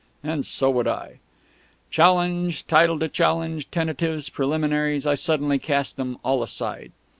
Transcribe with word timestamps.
And 0.23 0.47
so 0.47 0.71
would 0.71 0.87
I... 0.87 1.19
Challenge, 1.91 2.65
title 2.65 2.97
to 2.97 3.07
challenge, 3.07 3.69
tentatives, 3.69 4.29
preliminaries, 4.29 5.05
I 5.05 5.13
suddenly 5.13 5.59
cast 5.59 5.95
them 5.95 6.17
all 6.23 6.41
aside. 6.41 6.91